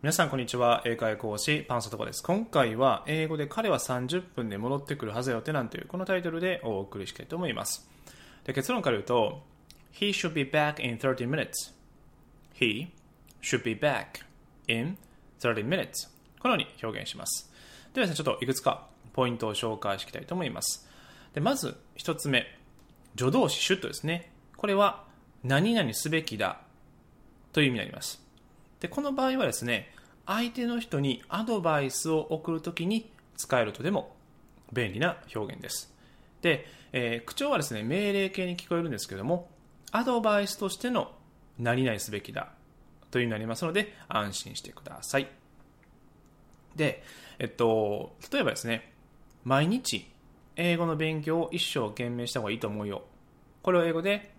[0.00, 0.80] 皆さんこんにちは。
[0.86, 2.22] 英会講師パンサトコです。
[2.22, 7.90] 今回は英語で彼は30分で戻ってくるはずよってなんていうこのタイトルでお送りしたいと思います。
[8.44, 9.42] で結論から言うと
[9.92, 11.74] He should be back in 30 minutes.
[12.54, 12.90] He
[13.42, 14.22] should be back
[14.68, 14.96] in
[15.40, 16.08] 30 minutes.
[16.38, 17.50] このように表現します。
[17.92, 20.88] ではですねちょっといくつかポイントを紹介していきたいと思います。
[21.34, 22.46] でまず一つ目。
[23.16, 24.30] 助動詞 should ですね。
[24.58, 25.02] これは
[25.42, 26.60] 何々すべきだ
[27.52, 28.27] という意味になります。
[28.80, 29.90] でこの場合はですね
[30.26, 34.14] 相手の人にアドバイスを送るときに使えるとでも
[34.72, 35.94] 便利な表現です。
[36.42, 39.48] で、えー、口調はですね命令形に聞こえるんですけども
[39.90, 41.12] アドバイスとしての
[41.58, 42.52] 何々すべきだ
[43.10, 45.28] というになりますので安心してください。
[46.76, 47.02] で、
[47.38, 48.92] えっと、例えばですね
[49.44, 50.10] 毎日
[50.56, 53.02] 英語の勉強を一生懸命した方がいいと思うよ。
[53.62, 54.32] これを英語で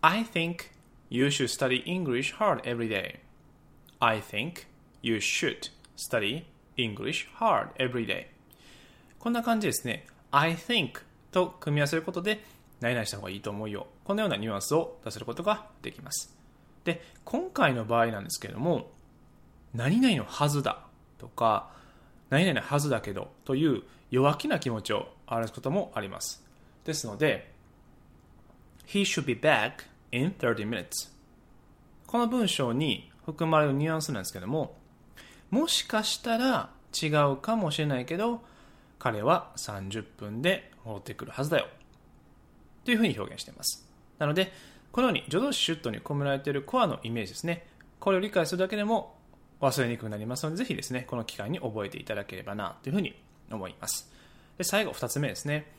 [0.00, 0.70] I think
[1.10, 3.23] you should study English hard every day.
[4.04, 4.66] I think
[5.00, 6.44] you should study
[6.76, 8.26] English hard every day.
[9.18, 10.04] こんな感じですね。
[10.30, 11.00] I think
[11.32, 12.44] と組み合わせることで
[12.80, 13.86] 何々した方がいいと思うよ。
[14.04, 16.36] このようなニュアンスを出せることができます。
[16.84, 18.90] で今回の場合なんですけれども
[19.72, 20.84] 何々のはずだ
[21.16, 21.70] とか
[22.28, 26.44] 何々のはずだけどという弱気な気持ちを表すこともあります。
[26.84, 27.50] ですので
[28.86, 31.10] He should be back in 30 minutes
[32.06, 34.76] この文章に含まれるニュアンスなんですけども
[35.50, 38.42] もしかしたら違うかもしれないけど
[38.98, 41.66] 彼は30分で戻ってくるはずだよ。
[42.84, 43.86] というふうに表現しています。
[44.18, 44.52] なので
[44.92, 47.66] このように助動詞シュットに込められているコアのイメージですね。
[47.98, 49.16] これを理解するだけでも
[49.60, 53.14] 忘れにくくなりますのでぜひですねこの機会に覚えていただければなというふうに
[53.50, 54.10] 思います。
[54.58, 55.70] で最後2つ目ですね。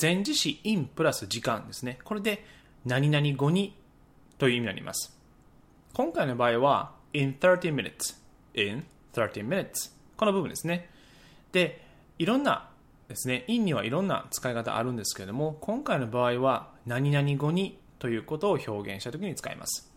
[0.00, 1.98] 前置詞 in プラス時間ですね。
[2.04, 2.44] これで
[2.84, 3.76] 何々後に
[4.38, 5.21] という意味になります。
[5.94, 8.16] 今回の場合は in 30 minutes.
[8.54, 9.92] in 30 minutes.
[10.16, 10.88] この部分ですね。
[11.52, 11.84] で
[12.18, 12.70] いろんな
[13.08, 19.92] ですね in にはいろんな使い方あるんですけれども今回の場合は何々後にということを表現したときに使います。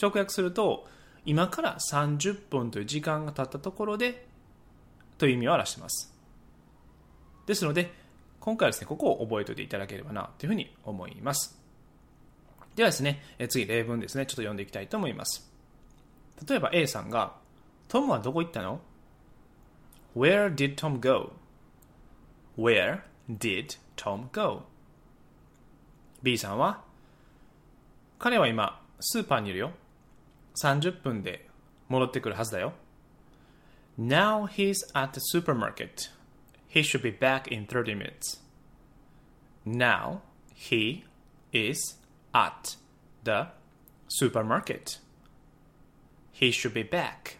[0.00, 0.86] 直訳すると
[1.26, 4.26] 今から30分という時間が経ったところで
[5.18, 6.14] という意味を表しています。
[7.44, 7.92] ですので
[8.40, 11.57] 今回はですねここを覚えておいていただければなというふうに思います。
[12.78, 15.50] ではですね、え次例文ですね、ちょっと読んでいきたいと思います。
[16.48, 17.34] 例えば A さんが、
[17.88, 18.80] トムはどこ行ったの
[20.16, 24.62] ?Where did Tom go?Where did Tom go?
[26.22, 26.84] B さんは、
[28.16, 29.72] 彼は今、スーパーにいるよ。
[30.62, 31.48] 30分で
[31.88, 32.74] 戻ってくるはずだよ。
[33.98, 36.12] Now he's at the supermarket.
[36.68, 38.40] He should be back in 30 minutes.
[39.66, 40.20] Now
[40.54, 41.02] he
[41.52, 41.98] is
[42.37, 42.77] at
[43.23, 43.47] the
[44.07, 44.99] supermarket.
[46.31, 47.37] He should be back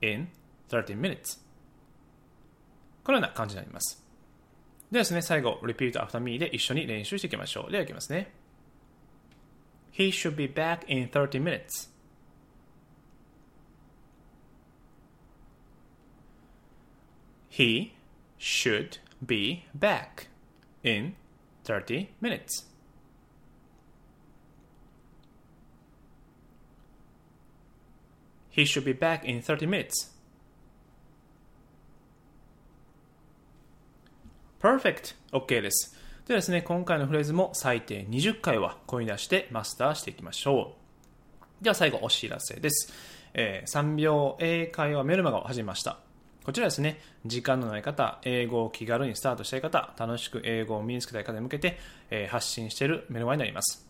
[0.00, 0.28] in
[0.68, 1.40] 30 minutes.
[3.02, 4.02] このような感じになります。
[4.90, 7.70] ではですね、最後、repeat after me で一緒に練習していきましょう。
[7.70, 8.32] では、いきますね。
[9.92, 11.90] He should be back in 30 minutes.
[17.50, 17.92] He
[18.38, 20.28] should be back
[20.82, 21.14] in
[21.64, 22.67] 30 minutes.
[28.51, 30.19] He should be back in 30 minutes.
[34.61, 35.15] Perfect!
[35.31, 35.95] OK です。
[36.27, 40.75] ではですね、今回のフレーズも最低20回は声に出してマスターしていきましょ
[41.61, 41.63] う。
[41.63, 42.93] では最後、お知らせです。
[43.33, 45.97] えー、3秒英会話メルマガを始めました。
[46.43, 53.88] こちらですね、時間のない方、英語を気軽にスタートしたい方、楽しく英語を身につけたい方に向けて、えー、発信しているメルマガになります。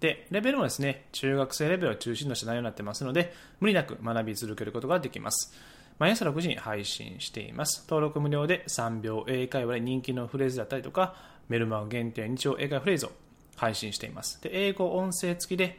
[0.00, 5.52] で、レベルもですね、中学生レベルを中心とした内容になってますので、無理なく学び続けることができます。
[5.98, 7.84] 毎朝6時に配信しています。
[7.86, 11.14] 登録無料で3秒英会話で人気のフレーズだったりとか、
[11.48, 13.12] メルマガ限定日曜英会話フレーズを
[13.56, 14.42] 配信しています。
[14.42, 15.78] で、英語音声付きで、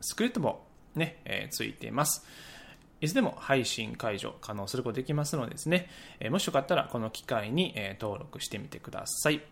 [0.00, 2.24] スクリプトもね、えー、ついています。
[3.02, 5.88] いつでも配信解除可能することできますのでですね、
[6.20, 9.42] えー、もしよかったらこの機会に、えー、登録してみてください。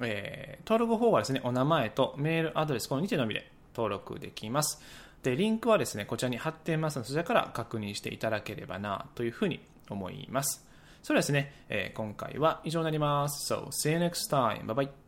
[0.00, 4.80] えー、登録方法はですね、お名前とメールアドレス、この2点のみで登録できます。
[5.22, 10.66] で、リンクはですね、こちらに貼っていますので、そちらから確認していただければな、というふうに思います。
[11.02, 13.52] それではですね、えー、今回は以上になります。
[13.52, 14.66] So, see you next time.
[14.66, 15.07] Bye bye.